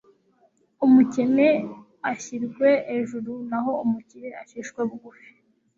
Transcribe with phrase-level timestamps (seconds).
[0.85, 1.47] umukene
[2.11, 5.29] ashyirwe ejuru naho umukire acishwe bugufi